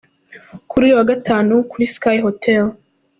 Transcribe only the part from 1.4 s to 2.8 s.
ni kuri Sky Hotel.